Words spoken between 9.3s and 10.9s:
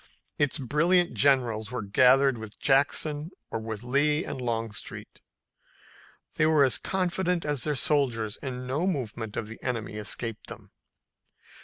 of the enemy escaped them.